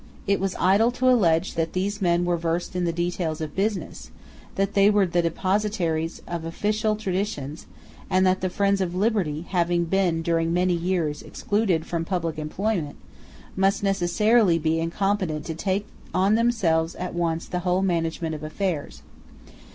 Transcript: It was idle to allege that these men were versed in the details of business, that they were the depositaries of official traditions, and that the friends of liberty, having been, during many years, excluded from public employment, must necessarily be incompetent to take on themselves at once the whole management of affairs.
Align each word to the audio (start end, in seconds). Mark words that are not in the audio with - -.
It 0.25 0.39
was 0.39 0.55
idle 0.59 0.89
to 0.93 1.11
allege 1.11 1.53
that 1.53 1.73
these 1.73 2.01
men 2.01 2.25
were 2.25 2.35
versed 2.35 2.75
in 2.75 2.85
the 2.85 2.91
details 2.91 3.39
of 3.39 3.53
business, 3.55 4.09
that 4.55 4.73
they 4.73 4.89
were 4.89 5.05
the 5.05 5.21
depositaries 5.21 6.23
of 6.27 6.43
official 6.43 6.95
traditions, 6.95 7.67
and 8.09 8.25
that 8.25 8.41
the 8.41 8.49
friends 8.49 8.81
of 8.81 8.95
liberty, 8.95 9.45
having 9.49 9.85
been, 9.85 10.23
during 10.23 10.51
many 10.51 10.73
years, 10.73 11.21
excluded 11.21 11.85
from 11.85 12.03
public 12.03 12.39
employment, 12.39 12.95
must 13.55 13.83
necessarily 13.83 14.57
be 14.57 14.79
incompetent 14.79 15.45
to 15.45 15.53
take 15.53 15.85
on 16.15 16.33
themselves 16.33 16.95
at 16.95 17.13
once 17.13 17.45
the 17.45 17.59
whole 17.59 17.83
management 17.83 18.33
of 18.33 18.41
affairs. 18.41 19.03